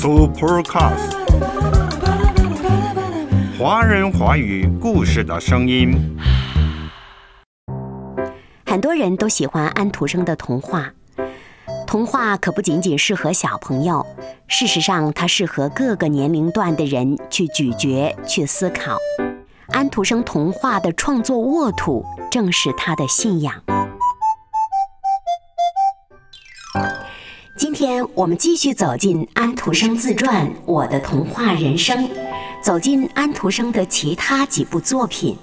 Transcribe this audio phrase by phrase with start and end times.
[0.00, 1.12] Supercast，
[3.58, 6.16] 华人华语故事的声音。
[8.64, 10.94] 很多人都喜欢安徒生的童话，
[11.86, 14.06] 童话可不仅仅适合小朋友，
[14.48, 18.96] 事实上，它适合各个年龄段的人去咀嚼、去思考。
[19.68, 23.52] 安徒生童话的创作沃土正是他的信仰。
[27.80, 31.96] 天我们继续走进安徒生自传《我的童话人生》，
[32.62, 35.34] 走进安徒生的其他几部作品。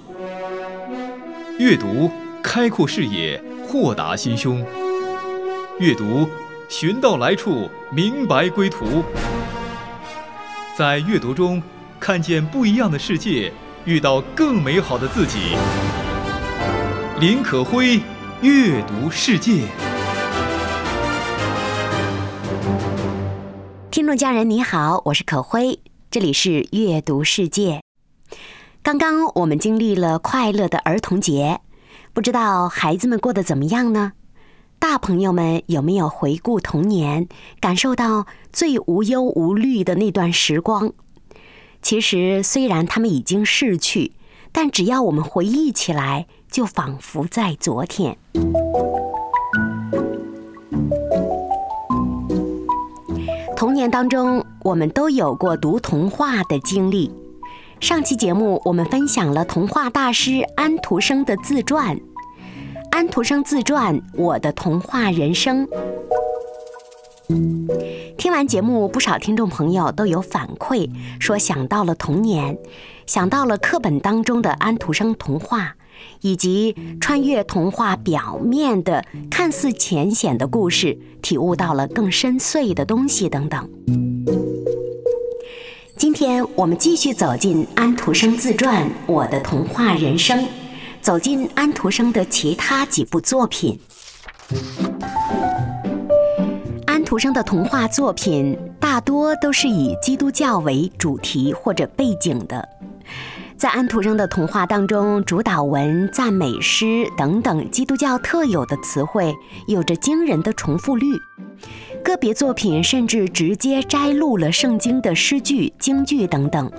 [1.58, 2.08] 阅读
[2.40, 4.64] 开阔视野，豁达心胸；
[5.80, 6.28] 阅读
[6.68, 9.02] 寻到来处，明白归途。
[10.76, 11.60] 在阅读中
[11.98, 13.52] 看见不一样的世界，
[13.84, 15.56] 遇到更美好的自己。
[17.18, 18.00] 林可辉，
[18.42, 19.62] 阅读世界。
[23.90, 27.80] 听众家人你好，我是可辉，这里是阅读世界。
[28.82, 31.60] 刚刚我们经历了快乐的儿童节，
[32.12, 34.12] 不知道孩子们过得怎么样呢？
[34.78, 37.28] 大朋友们有没有回顾童年，
[37.60, 40.92] 感受到最无忧无虑的那段时光？
[41.80, 44.12] 其实虽然他们已经逝去，
[44.52, 48.18] 但只要我们回忆起来，就仿佛在昨天。
[53.78, 57.12] 年当中，我们都有过读童话的经历。
[57.78, 61.96] 上期节目我们分享了童话大师安徒生的自传
[62.90, 65.64] 《安徒生自传：我的童话人生》。
[68.16, 70.90] 听完节目，不少听众朋友都有反馈，
[71.20, 72.58] 说想到了童年，
[73.08, 75.74] 想到了课本当中的安徒生童话。
[76.20, 83.68] 以及穿越童话表面的看似浅显的故事，体悟到了更深邃的东西等等。
[85.96, 90.38] 今天我们继续走进安徒生自传《我的童话人生》，
[91.00, 93.78] 走进安徒生的其他几部作品。
[97.08, 102.68] 安徒生的童话作品大多都是以基督教为主题或者背景的。
[103.56, 109.34] 在安徒生的童话当中，主导文、赞美诗等等基督教特有的词汇
[109.66, 111.06] 有着惊人的重复率，
[112.04, 116.70] 个别作品甚至直接摘录了圣经的诗句、京剧等等，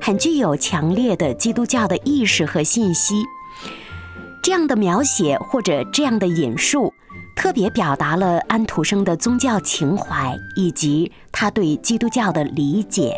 [0.00, 3.22] 很具有强烈的基督教的意识和信息。
[4.42, 6.90] 这样的描写或者这样的引述，
[7.38, 13.14] 特别表达了安徒生的宗教情怀以及他对基督教的理解。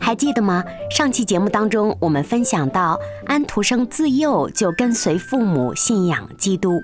[0.00, 0.64] 还记得吗？
[0.90, 6.80] 上期节目当中，我们分享到，安徒生自幼就跟随父母信仰基督。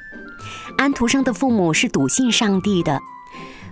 [0.76, 3.00] 安徒生的父母是笃信上帝的，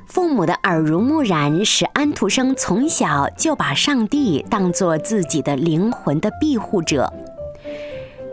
[0.07, 7.13] 父母的耳濡目染使安徒生从小就把上帝当作自己的灵魂的庇护者。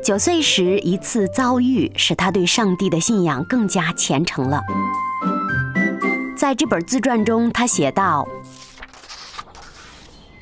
[0.06, 4.62] 九岁时一次遭遇，使他对上帝的信仰更加虔诚了。
[6.38, 8.28] 在这本自传中，他写道。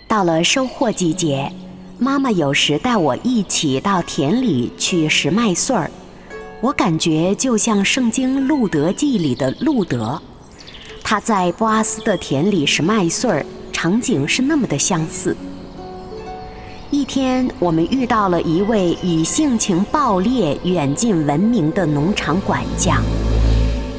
[0.05, 1.49] 到了收获季节，
[1.97, 5.89] 妈妈有时带我一起到田里去拾麦穗儿。
[6.59, 10.21] 我感觉就像《圣经·路德记》里的路德，
[11.01, 15.33] 他在波阿斯的田里拾麦穗儿，场景是那么的相似。
[16.93, 23.01] 一天，我们遇到了一位以性情暴烈、远近闻名的农场管家，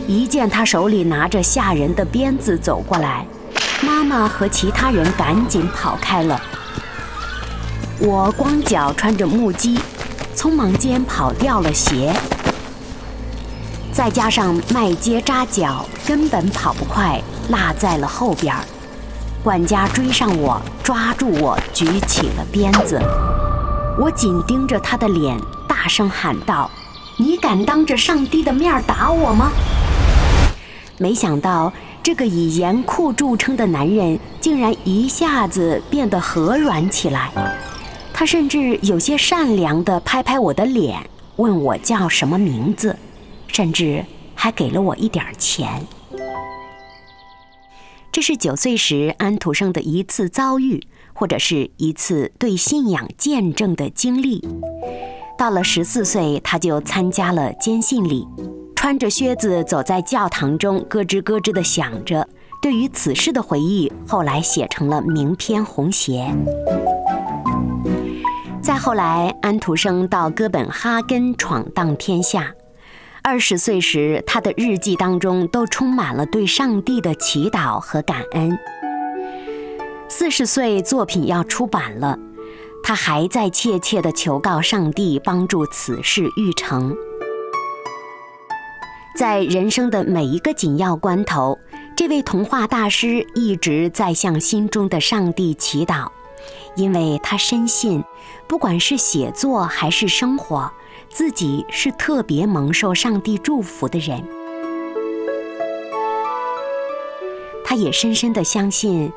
[0.06, 3.26] 一见他手里拿着吓人的鞭子走过来。
[3.82, 6.40] 妈妈和其他人赶紧跑开了，
[7.98, 9.76] 我光脚穿着木屐，
[10.36, 12.14] 匆忙间跑掉了鞋，
[13.92, 18.54] 再加上麦秸扎脚，根本跑不快，落在了后边
[19.44, 22.98] 管家追上我，抓住我，举起了鞭子。
[23.98, 25.38] 我紧盯着他的脸，
[25.68, 26.70] 大声喊道
[27.20, 29.52] ：“你敢当着上帝的面打我吗？”
[30.96, 31.70] 没想到。
[32.02, 37.30] 这个以严酷著称的男人，竟然一下子变得和软起来。
[38.12, 40.98] 他甚至有些善良地拍拍我的脸，
[41.36, 42.94] 问我叫什么名字，
[43.48, 44.04] 甚至
[44.34, 45.82] 还给了我一点钱。
[48.14, 50.80] 这是九岁时安徒生的一次遭遇，
[51.14, 54.40] 或者是一次对信仰见证的经历。
[55.36, 58.24] 到了十四岁，他就参加了坚信礼。
[58.76, 62.28] 穿着靴子走在教堂中，咯吱咯吱地响着。
[62.62, 66.32] 对于此事的回忆，后来写成了名篇《红鞋》。
[68.62, 72.54] 再后来，安徒生到哥本哈根闯荡天下。
[73.26, 78.58] 二十岁时，他的日记当中都充满了对上帝的祈祷和感恩。
[80.10, 82.18] 四十岁，作品要出版了，
[82.82, 86.94] 他还在切切地求告上帝，帮助此事欲成。
[89.16, 91.58] 在人生的每一个紧要关头，
[91.96, 96.08] 这位童话大师一直在向心中的上帝祈祷，
[96.76, 98.04] 因为他深信，
[98.46, 100.70] 不管是写作还是生活。
[101.14, 104.20] 自己是特别蒙受上帝祝福的人，
[107.64, 109.12] 他也深深的相信，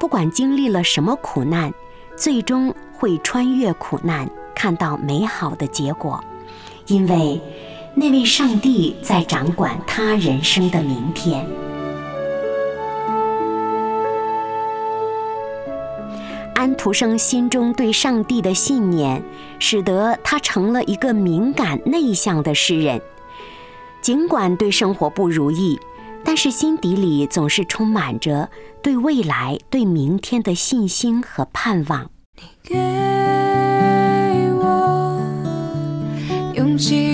[0.00, 1.74] 不管经历了什么苦难，
[2.16, 6.24] 最终会穿越苦难，看到美好的结果，
[6.86, 7.38] 因为
[7.94, 11.46] 那位上帝在掌管他人生的明天。
[16.62, 19.20] 安徒生心中对上帝的信念，
[19.58, 23.02] 使得他成了一个敏感内向的诗人。
[24.00, 25.76] 尽管对生活不如意，
[26.22, 28.48] 但是心底里总是充满着
[28.80, 32.08] 对未来、对明天的信心和盼望。
[32.36, 32.76] 你给
[34.54, 35.20] 我
[36.54, 37.11] 勇气。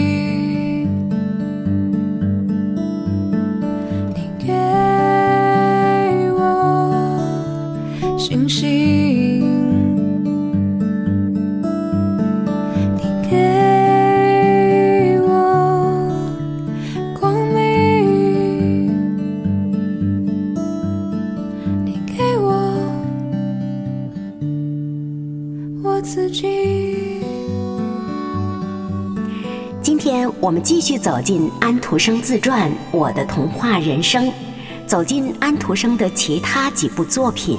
[30.41, 34.27] 我们继续走进安徒生自传《我的童话人生》，
[34.87, 37.59] 走进安徒生的其他几部作品。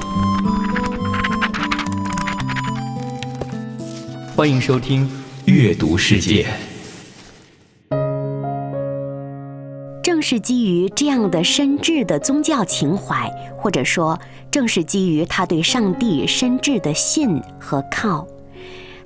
[4.35, 5.05] 欢迎收听
[5.45, 6.43] 《阅读世界》。
[10.29, 13.27] 是基于这样的深挚的宗教情怀，
[13.57, 14.15] 或者说，
[14.51, 18.27] 正是基于他对上帝深挚的信和靠，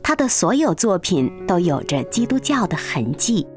[0.03, 3.47] 他的所有作品都有着基督教的痕迹。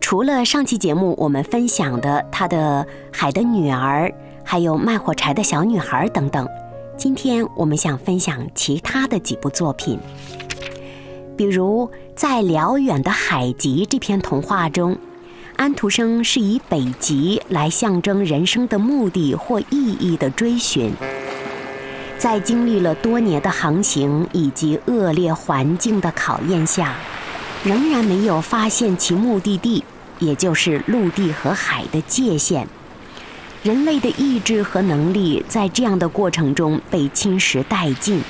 [0.00, 4.08] 除了上期节目我们分享的他的《海的女儿》，
[4.44, 6.48] 还有《卖火柴的小女孩》等等，
[6.96, 9.98] 今天我们想分享其他的几部作品。
[11.36, 14.96] 比如在辽远的海极这篇童话中，
[15.58, 20.92] 安徒生是以北极来象征人生的目的或意义的追寻，
[22.16, 26.94] 在经历了多年的航行以及恶劣环境的考验下，
[27.64, 29.82] 仍然没有发现其目的地。
[30.20, 32.66] 也就是陆地和海的界限，
[33.64, 38.22] 人类的意志和能力在这样的过程中被侵蚀殆尽。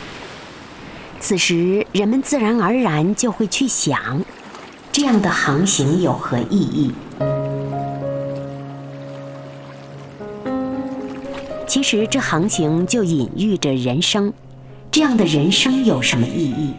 [1.20, 4.22] 此时，人们自然而然就会去想：
[4.92, 6.92] 这样的航行有何意义？
[11.68, 14.32] 其实，这航行就隐喻着人生。
[14.90, 16.72] 这样的人生有什么意义？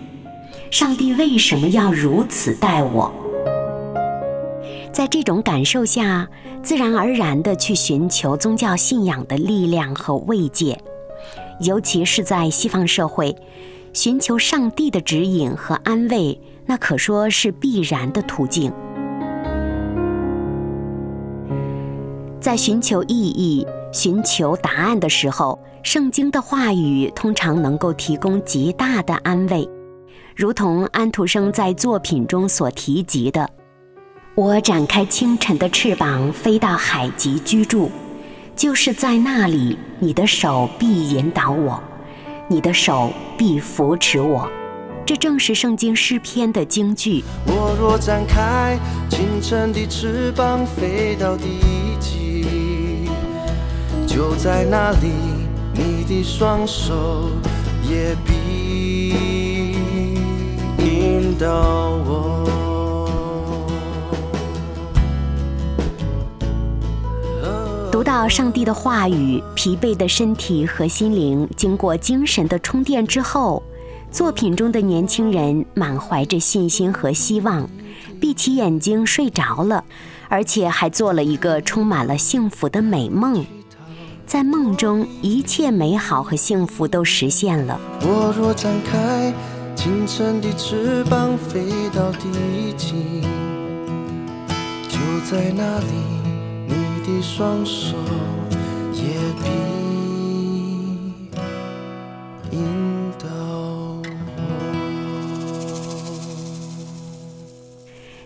[0.71, 3.13] 上帝为什么要如此待我？
[4.91, 6.27] 在这种感受下，
[6.63, 10.75] 自然而然地去寻求宗教信仰的力量和慰藉，
[11.59, 13.35] 尤其是在西方社会，
[13.94, 18.74] 寻求上帝的指引和安慰，那可说是必然的途径。
[22.42, 29.68] 在寻求意义、寻求答案的时候，圣经的话语通常能够提供极大的安慰，
[30.35, 33.49] 如同安徒生在作品中所提及的。
[34.35, 37.92] 我展开清晨的翅膀，飞到海极居住，
[38.56, 41.81] 就是在那里，你的手必引导我，
[42.47, 44.49] 你的手必扶持我。
[45.06, 47.23] 这正是圣经诗篇的经句。
[47.47, 48.78] 我若展开
[49.09, 51.59] 清晨的翅膀，飞到地
[51.99, 52.19] 极，
[54.09, 55.11] 就在那里，
[55.71, 57.30] 你的双手
[57.87, 59.13] 也必
[60.80, 61.47] 引导
[62.07, 62.49] 我。
[67.92, 73.61] 读到上帝的话语，疲惫的身体和心灵经过精神的充电之后，
[74.09, 77.69] 作品中的年轻人满怀着信心和希望，
[78.19, 79.83] 闭起眼睛睡着了，
[80.30, 83.45] 而且还做了一个充满了幸福的美梦。
[84.30, 87.81] 在梦中，一切美好和幸福都实现了。
[88.04, 89.33] 我若展开
[89.76, 92.30] 清晨的翅膀，飞到地
[92.78, 93.21] 极，
[94.88, 96.19] 就在那里。
[97.09, 97.95] 的双手
[98.94, 99.02] 也
[99.40, 99.50] 必
[102.52, 103.28] 引导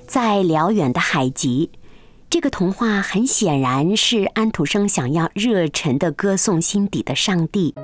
[0.06, 1.70] 在辽远的海极，
[2.34, 7.76] 这个童话很显然是安徒生想要热忱地歌颂心底的上帝，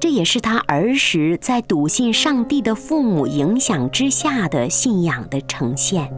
[0.00, 6.10] 这也是他儿时在笃信上帝的父母影响之下的信仰的呈现。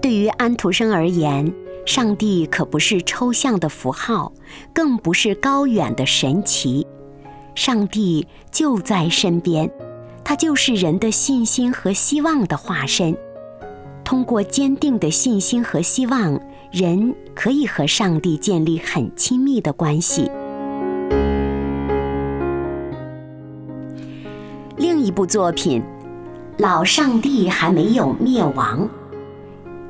[0.00, 1.52] 对于安徒生而言，
[1.84, 4.32] 上帝可不是抽象的符号，
[4.72, 6.86] 更不是高远的神奇，
[7.56, 9.68] 上帝就在身边。
[10.28, 13.16] 它就是人的信心和希望的化身。
[14.04, 16.38] 通过坚定的信心和希望，
[16.70, 20.30] 人可以和上帝建立很亲密的关系。
[24.76, 25.80] 另一部作品
[26.58, 28.86] 《老上帝还没有灭亡》，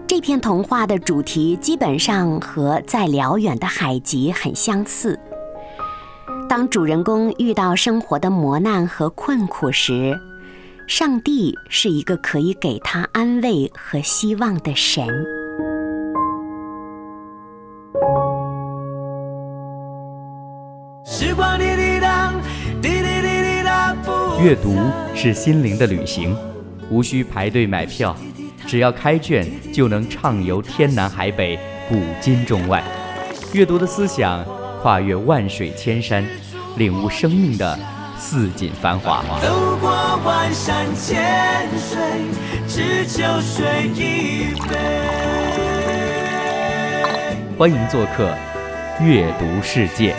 [0.07, 5.18] 这篇童话的主题基本上和在辽远的海极很相似。
[6.49, 10.16] 当主人公遇到生活的磨难和困苦时，
[10.88, 15.07] 上帝是一个可以给他安慰和希望的神。
[24.42, 24.78] 阅读
[25.14, 26.35] 是心灵的旅行，
[26.88, 28.16] 无需排队买票，
[28.66, 32.83] 只要开卷就能畅游天南海北、古今中外。
[33.52, 34.42] 阅读的思想
[34.80, 36.25] 跨越万水千山，
[36.78, 37.78] 领悟生命的。
[38.18, 39.22] 似锦繁华。
[39.40, 39.90] 走过
[40.25, 41.98] 万山千水，
[42.66, 44.76] 只求水一杯。
[47.56, 48.34] 欢迎做客
[49.00, 50.16] 阅读世界。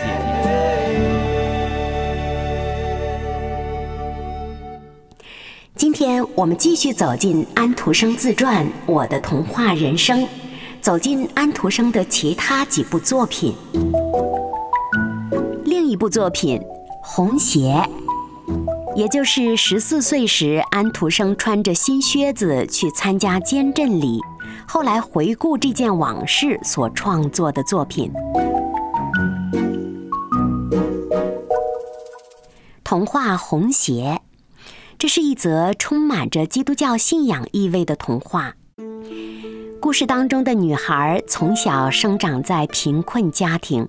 [5.76, 10.22] 今天我们继续走进安徒生自传《我的童话人生》，
[10.80, 13.54] 走进安徒生的其他几部作品。
[15.64, 16.58] 另一部作品。
[17.02, 17.82] 红鞋，
[18.94, 24.20] 也就是十四岁时安徒生穿着新靴子去参加监镇礼，
[24.68, 28.12] 后来回顾这件往事所创作的作品。
[32.84, 34.20] 童话《红鞋》，
[34.98, 38.54] 这是一则充满着基督教信仰意味的童话。
[39.80, 43.88] 故事当中的女孩从小生长在贫困家庭。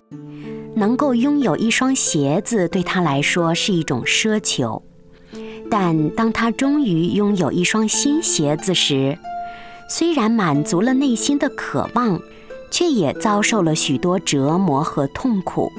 [0.76, 4.82] 能够拥有一双鞋子对他来说是一种奢求，
[5.70, 9.18] 但当他终于拥有一双新鞋子时，
[9.90, 12.20] 虽然满足了内心的渴望，
[12.72, 15.72] 却也遭受了许多折磨和痛苦。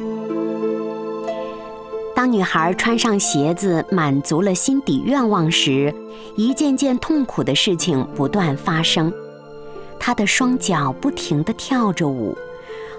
[2.15, 5.93] 当女孩穿上鞋子，满足了心底愿望时，
[6.37, 9.13] 一件件痛苦的事情不断发生，
[9.99, 12.37] 她的双脚不停地跳着舞。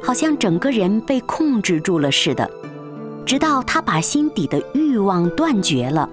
[0.04, 2.50] 好像整个人被控制住了似的，
[3.26, 6.10] 直到他把心底的欲望断绝了，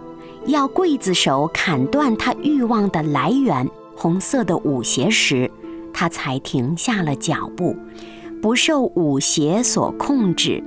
[0.46, 5.50] 要刽子手砍断他欲望的来源——红色的舞鞋时，
[5.92, 7.76] 他才停下了脚步，
[8.40, 10.62] 不受舞鞋所控制。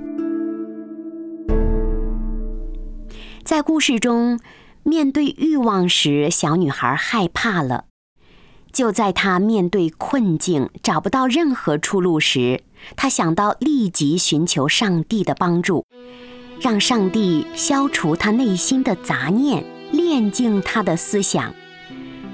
[3.46, 4.40] 在故事中，
[4.84, 7.86] 面对欲望时，小女孩害怕了。
[8.74, 12.64] 就在他面对困境、找不到任何出路时，
[12.96, 15.86] 他想到立即寻求上帝的帮助，
[16.60, 21.54] 让上帝消除他内心的杂念，炼净他的思想。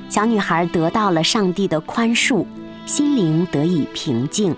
[0.08, 2.46] 小女孩得到了上帝的宽恕，
[2.86, 4.56] 心灵得以平静，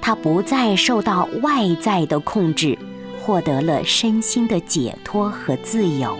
[0.00, 2.76] 她不再受到外在的控制，
[3.22, 6.18] 获得了身心的解脱和自由。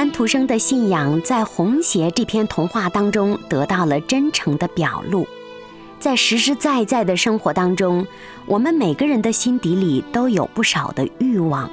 [0.00, 5.28] 安徒生的信仰在《红鞋》这篇童话当中得到了真诚的表露。
[5.98, 8.06] 在实实在在的生活当中，
[8.46, 11.70] 我们每个人的心底里都有不少的欲望。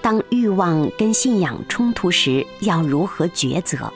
[0.00, 3.92] 当欲望跟信仰冲突时，要如何抉择？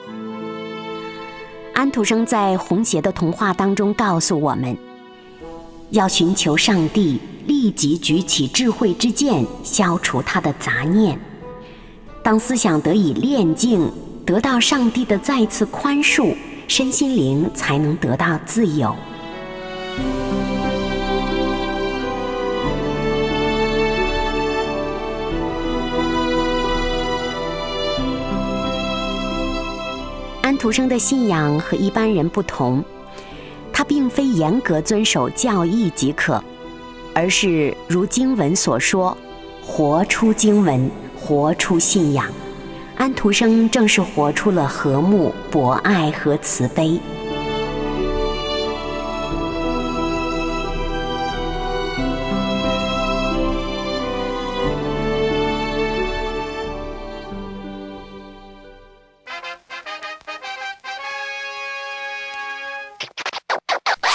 [1.73, 4.77] 安徒生在《红鞋》的童话当中告诉我们：
[5.91, 11.17] 要寻求上帝，立即举起智慧之剑，消除他的杂念。
[12.23, 13.91] 当思想得以炼净，
[14.27, 16.37] 得到上帝的再次宽恕，
[16.69, 18.95] 身心灵才能得到自由。
[30.43, 32.85] 安徒生的信仰和一般人不同，
[33.73, 36.43] 他并非严格遵守教义即可，
[37.15, 39.17] 而是如经文所说，
[39.65, 40.91] 活出经文。
[41.31, 42.27] 活出信仰，
[42.97, 47.01] 安徒生正是活出了和睦、博爱和慈悲。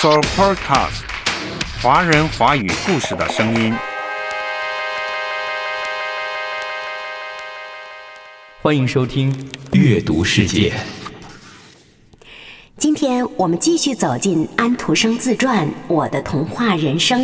[0.02, 1.04] for podcast
[1.82, 3.95] 华人华语故事的声音。
[8.66, 9.32] 欢迎收听
[9.78, 10.72] 《阅读世界》。
[12.78, 17.22] 今天我们继续走进安徒生自传《我的童话人生》，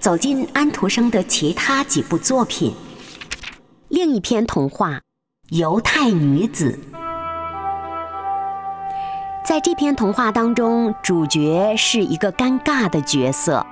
[0.00, 2.74] 走进安徒生的其他几部作品。
[3.90, 4.96] 另一篇童话
[5.50, 6.76] 《犹太女子》。
[9.46, 13.64] 在这篇童话当中，主角是一个尴尬的角色，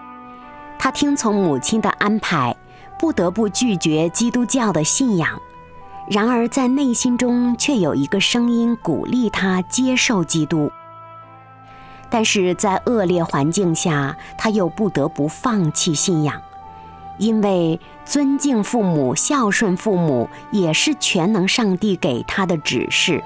[0.79, 2.57] 他听从母亲的安排，
[3.01, 5.43] 不得不拒绝基督教的信仰。
[6.11, 10.69] 然而，在内心中却有一个声音鼓励他接受基督。
[12.11, 16.43] 但是在恶劣环境下，他又不得不放弃信仰，
[17.19, 23.23] 因为尊敬父母、孝顺父母也是全能上帝给他的指示。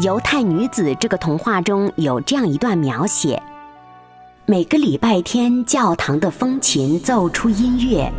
[0.00, 3.42] 犹太女子这个童话中有这样一段描写：
[4.46, 8.10] 每个礼拜天，教堂的风琴奏出音乐，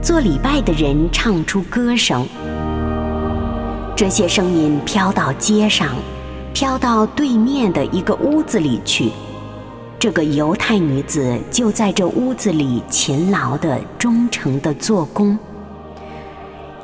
[0.00, 2.26] 做礼拜的人唱出歌声。
[3.96, 5.96] 这些声音飘到街上，
[6.54, 9.10] 飘到对面的一个屋子里去。
[9.98, 15.38] 这个犹太女子就在这屋子里勤劳的、忠诚的做工。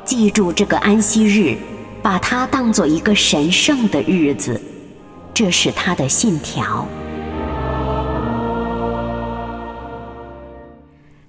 [0.03, 1.57] 记住这个安息日。
[2.03, 4.61] 把它当做一个神圣的日子，
[5.33, 6.87] 这是他的信条。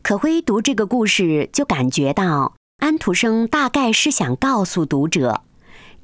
[0.07, 5.41] 可辉读这个故事，就感觉到安徒生大概是想告诉读者，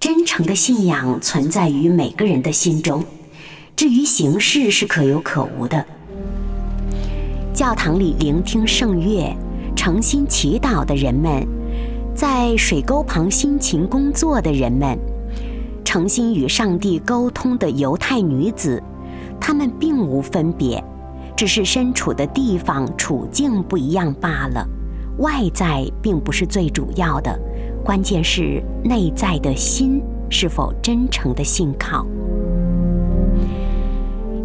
[0.01, 3.05] 真诚的信仰存在于每个人的心中，
[3.77, 5.87] 至于形式是可有可无的。
[7.55, 9.33] 教堂里聆听圣乐、
[9.77, 11.47] 诚心祈祷的人们。
[12.13, 14.99] 在水沟旁辛勤工作的人们，
[15.85, 18.83] 诚心与上帝沟通的犹太女子，
[19.41, 20.83] 她们并无分别，
[21.37, 24.67] 只是身处的地方处境不一样罢了。
[25.19, 27.39] 外在并不是最主要的，
[27.85, 32.07] 关键是内在的心是否真诚的信靠。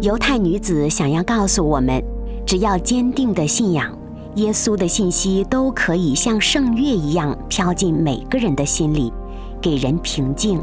[0.00, 2.02] 犹太女子想要告诉我们，
[2.46, 3.96] 只要坚定的信仰。
[4.34, 9.12] 耶稣的信息都可以像圣乐一样飘进每个人的心里，
[9.60, 10.62] 给人平静。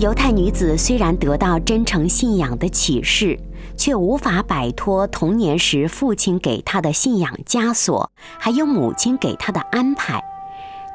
[0.00, 3.38] 犹太女子虽然得到真诚信仰的启示，
[3.76, 10.18] 却无法摆脱童年时父亲给她的信仰枷锁，还有母亲给她的安排。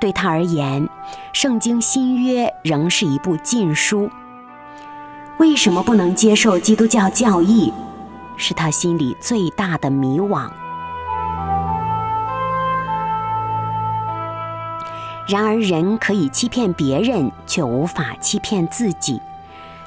[0.02, 0.90] 对她而言，
[1.34, 4.10] 圣经新约仍是一部禁书。
[5.38, 7.72] 为什么不能接受基督教教义，
[8.38, 10.50] 是他心里最大的迷惘。
[15.28, 19.22] 然而，人可以欺骗别人，却无法欺骗自己。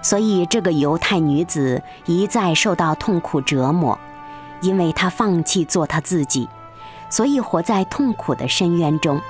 [0.03, 3.98] 所以，这个犹太女子一再受到痛苦折磨，
[4.61, 6.48] 因为她放弃做她自己，
[7.11, 9.20] 所以活在痛苦的深渊中。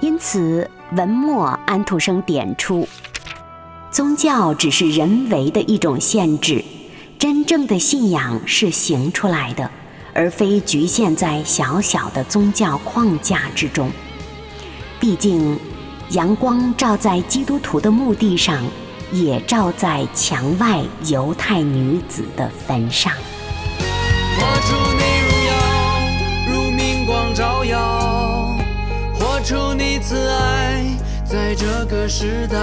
[0.00, 0.70] 因此。
[0.92, 2.86] 文末，安徒生点出：
[3.90, 6.64] 宗教只是人为的一种限制，
[7.18, 9.68] 真正的信仰是行出来的，
[10.16, 13.90] 而非局限在小小的宗教框架之中。
[14.98, 15.58] 毕竟，
[16.08, 18.64] 阳光照在基督徒的墓地上，
[19.12, 23.12] 也照在墙外犹太女子的坟上。
[24.38, 25.52] 活出你荣耀，
[26.50, 28.56] 如明光照耀。
[29.14, 32.56] 活出你慈爱，在这个时代；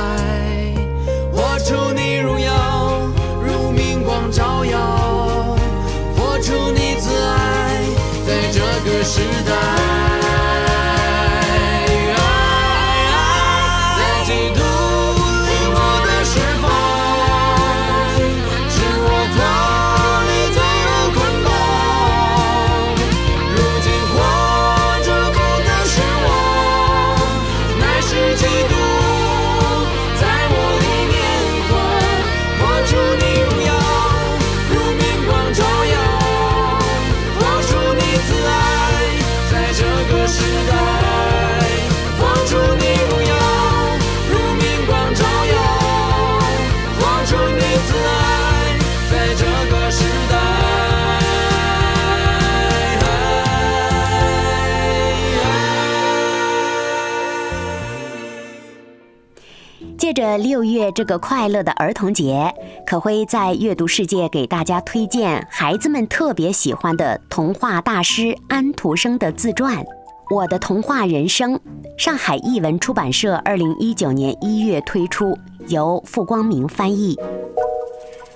[60.03, 62.53] 借着六月这个快乐的儿童节，
[62.85, 69.77] 可辉在阅读世界给大家推荐孩子们特别喜欢的童话大师安徒生的自传
[70.29, 71.57] 《我的童话人生，
[71.97, 75.37] 上海译文出版社二零一九年一月推出，
[75.69, 77.17] 由傅光明翻译。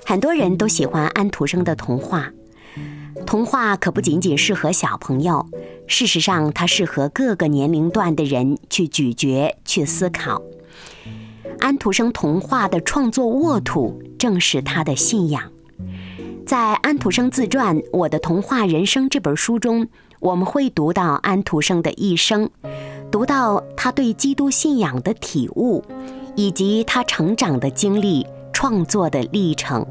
[0.05, 2.31] 很多人都喜欢安徒生的童话，
[3.25, 5.45] 童话可不仅仅适合小朋友，
[5.85, 10.41] 事实上，它适合各个年龄段的人去咀嚼、去思考。
[11.59, 15.43] 安徒生童话的创作沃土正是他的信仰。
[16.45, 19.87] 在安徒生自传《我的童话人生》这本书中，
[20.19, 22.49] 我们会读到安徒生的一生，
[23.11, 25.83] 读到他对基督信仰的体悟，
[26.35, 29.85] 以及他成长的经历、创作的历程。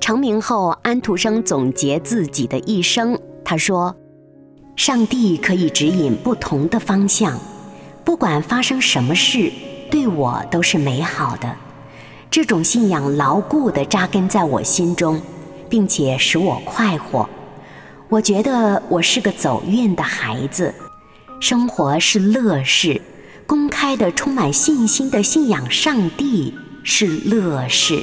[0.00, 3.96] 成名后，安徒生总结自己的一生，他说
[4.76, 7.36] ：“上帝可以指引不同的方向。”
[8.04, 9.50] 不管发生什么事，
[9.90, 11.56] 对我都是美好的。
[12.30, 15.20] 这种信仰牢固地扎根在我心中，
[15.68, 17.28] 并且使我快活。
[18.08, 20.74] 我觉得我是个走运的孩子，
[21.40, 23.00] 生活是乐事，
[23.46, 28.02] 公开的、充满信心的信仰上帝是乐事。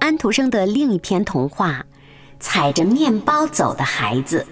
[0.00, 1.86] 安徒生的另一篇童话。
[2.40, 4.46] 踩着面包走的孩子。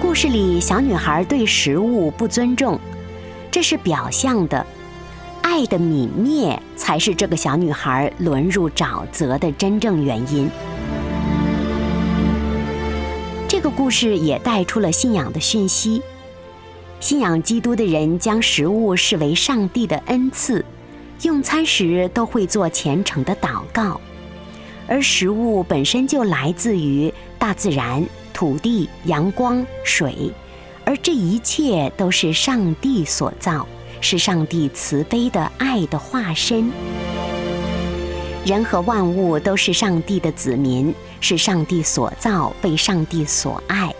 [0.00, 2.78] 故事里，小女孩对食物不尊重，
[3.50, 4.64] 这是表象的；
[5.42, 10.48] 爱的泯灭，才是这个小女孩沦入沼泽的真正原因。
[13.48, 16.02] 这个故事也带出了信仰的讯息：
[17.00, 20.64] 信仰基督的人将食物视为上帝的恩赐，
[21.22, 24.00] 用餐时都会做虔诚的祷告。
[24.86, 30.30] 而食物本身就来自于大自然、土地、阳光、水，
[30.84, 33.66] 而这一切都是上帝所造，
[34.00, 36.70] 是上帝慈悲的爱的化身。
[38.44, 43.94] 人和万物都是上帝的子民，是上帝所造，被上帝所爱，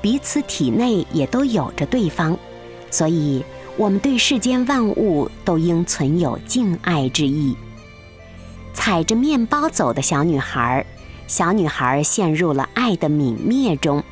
[0.00, 2.34] 彼此体内也都有着对方，
[2.90, 3.44] 所以
[3.76, 7.54] 我们对世间万物都应存有敬爱之意。
[8.74, 10.84] 踩着面包走的小女孩，
[11.26, 14.02] 小女孩陷入了爱的泯灭中。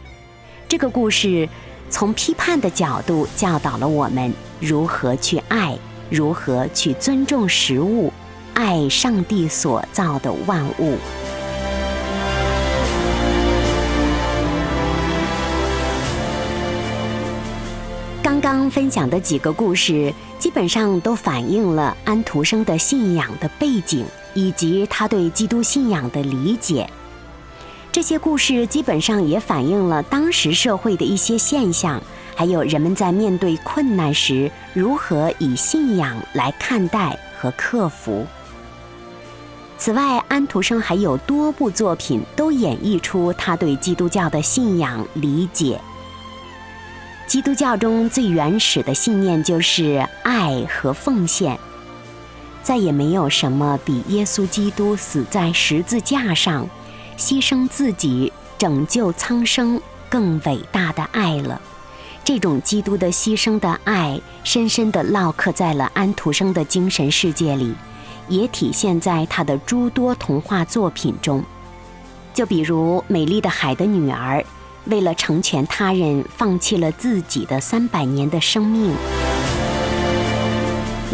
[0.66, 1.46] 这个故事
[1.90, 5.76] 从批判的角度教导了我们如何去爱，
[6.08, 8.10] 如何去尊重食物，
[8.54, 10.96] 爱上帝所造的万物。
[18.22, 24.06] 刚刚分享的几个故事，基本上都反映了安徒生的信仰的背景。
[24.34, 26.88] 以及他对基督信仰的理解，
[27.90, 32.02] 这些故事基本上也反映了当时社会的一些现象，
[32.34, 38.26] 还有人们在面对困难时如何以信仰来看待和克服。
[39.76, 45.80] 此外，安徒生还有多部作品都演绎出他对基督教的信仰理解。
[47.26, 51.58] 基督教中最原始的信念就是爱和奉献。
[52.62, 56.68] 再也没有什么比耶稣基督死在十字架上，
[57.18, 61.60] 牺牲自己拯救苍生更伟大的爱了。
[62.24, 67.74] 这种基督的牺牲的爱，深深地烙刻在了安徒生的精神世界里，
[68.28, 71.42] 也体现在他的诸多童话作品中。
[72.32, 74.38] 就比如《美丽的海的女儿》，
[74.84, 78.94] 为了成全他人，放弃了自己的三百年的生命。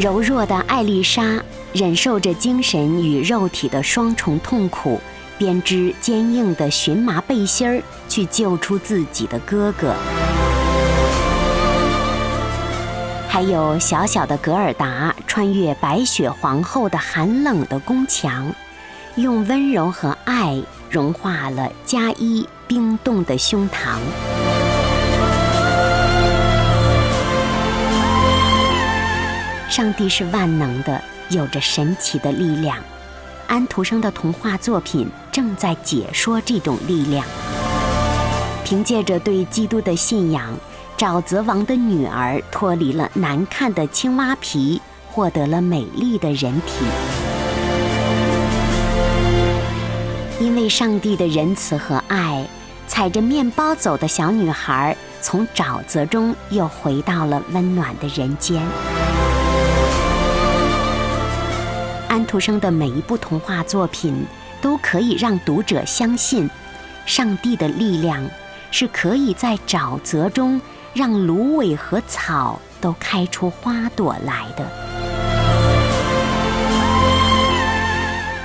[0.00, 5.00] 柔弱的艾丽莎忍受着精神与肉体的双重痛苦，
[5.36, 9.92] 编织坚硬的荨麻背心儿去救出自己的哥哥。
[13.28, 18.54] 还有小小的格尔达穿越白雪皇后的寒冷的宫墙，
[19.16, 23.98] 用温柔和爱融化了加伊冰冻的胸膛。
[29.68, 32.78] 上帝是万能的，有着神奇的力量。
[33.46, 37.24] 安徒生的童话作品正在解说这种力量。
[38.64, 40.54] 凭借着对基督的信仰，
[40.96, 46.84] 沼泽王的女儿脱离了难看的青蛙皮，获得了美丽的人体。
[50.40, 52.46] 因为上帝的仁慈和爱，
[52.86, 58.62] 踩着面包走的小女孩从沼泽中又回到了温暖的人间。
[62.08, 64.24] 安徒生的每一部童话作品
[64.60, 66.48] 都可以让读者相信
[67.06, 68.28] 上帝的力量
[68.70, 70.60] 是可以在沼泽中
[70.94, 74.66] 让芦苇和草都开出花朵来的。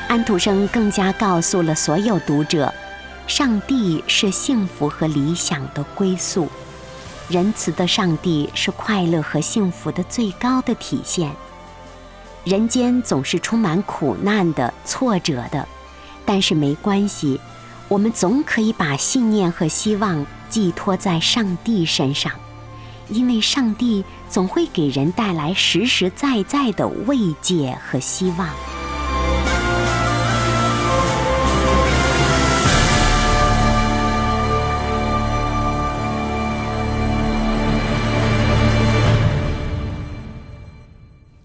[0.08, 2.71] 安徒生更加告诉了所有读者
[3.26, 6.47] 上帝是幸福和理想的归宿
[7.30, 11.34] 仁慈的上帝是快乐和幸福的最高的体现。
[12.44, 15.66] 人间总是充满苦难的、挫折的，
[16.26, 17.40] 但是没关系，
[17.88, 22.32] 我们总可以把信念和希望寄托在上帝身上，
[23.08, 28.73] 因为上帝总会给人带来实实在在的慰藉和希望。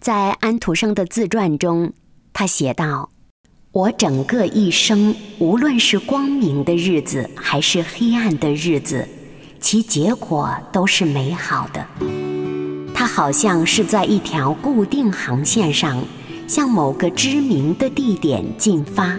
[0.09, 1.93] 在安徒生的自传中，
[2.33, 3.11] 他写道
[3.73, 9.07] ：“我整个一生，无论是光明的日子还是黑暗的日子，
[9.61, 11.87] 其结果都是美好的。
[12.95, 16.03] 它好像是在一条固定航线上，
[16.47, 19.15] 向某个知名的地点进发。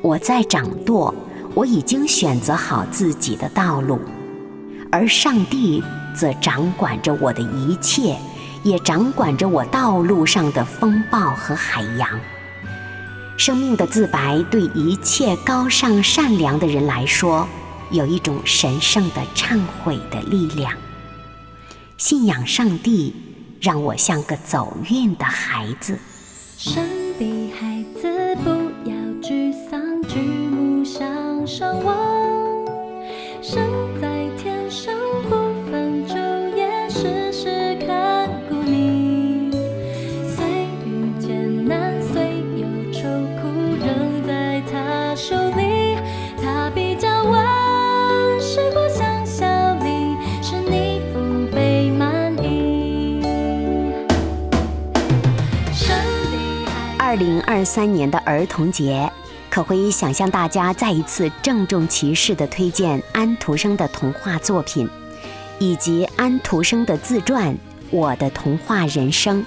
[0.00, 1.12] 我在掌舵，
[1.56, 3.98] 我已经选择好自己的道路，
[4.92, 5.82] 而上帝
[6.16, 8.16] 则掌管着我的一切。”
[8.64, 12.08] 也掌管着我道路上的风暴和海洋。
[13.36, 17.46] 生命的自白对一切高尚善良的人来说，
[17.90, 20.72] 有一种神圣的忏悔的力量。
[21.98, 23.14] 信仰上帝，
[23.60, 25.98] 让我像个走运的孩子。
[26.56, 26.82] 神
[27.18, 28.50] 的孩子，不
[28.88, 31.96] 要沮丧，举目向上望。
[33.42, 33.60] 神
[57.54, 59.08] 二三年的儿童节，
[59.48, 64.90] 可辉想向大家再一次郑重其事地推荐安徒生的童话作品，
[65.60, 67.54] 以及安徒生的自传
[67.92, 69.40] 《我的童话人生》。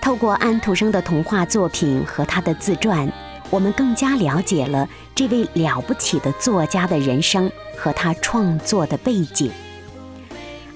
[0.00, 3.12] 透过安徒生的童话作品和他的自传，
[3.50, 9.50] 我们更加了解了这位了不起的作家的人生和他创作的背景。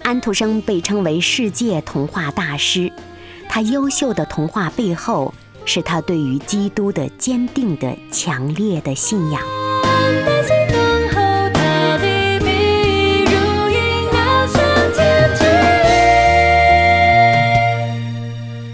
[0.03, 2.91] 安徒生被称为世界童话大师，
[3.49, 5.33] 他优秀的童话背后。
[5.65, 9.43] 是他对于基督的坚定的、强烈的信仰。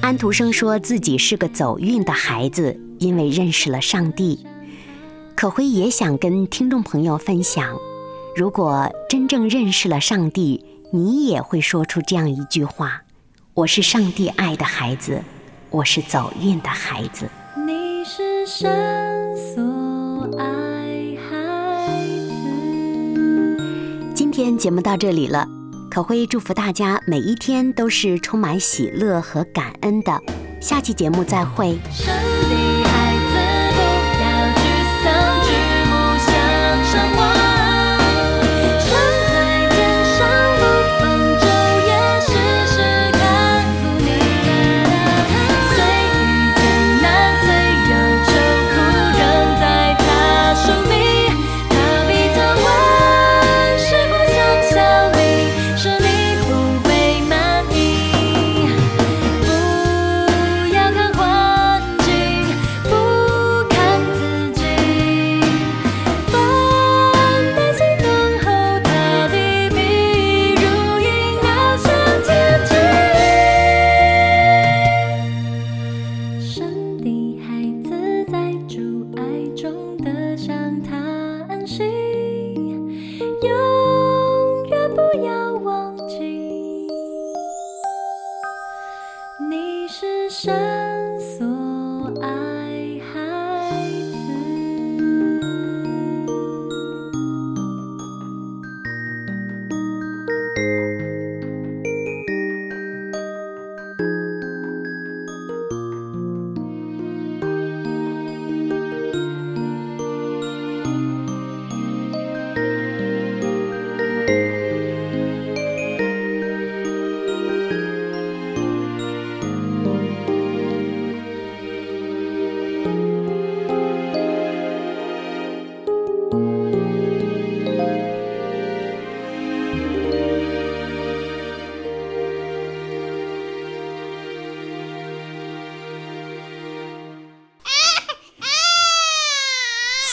[0.01, 4.45] 安徒生说自己是个走运的孩子，因为认识了上帝。
[5.37, 7.77] 可辉也想跟听众朋友分享：
[8.35, 13.03] 如果真正认识了上帝，你也会说出这样一句话
[13.55, 15.23] ：“我是上帝爱的孩子。”
[15.71, 17.29] 我是走运的孩子。
[17.67, 19.63] 你是神所
[20.39, 20.47] 爱
[21.29, 23.63] 孩子。
[24.15, 25.47] 今天节目到这里了，
[25.91, 30.19] 可辉祝福大家每一天都是充满喜乐和感恩的。
[30.59, 31.79] 下期节目再会。
[89.41, 90.98] 你是山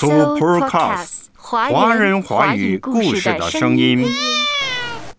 [0.06, 4.08] Supercast，华人华语故事的声音。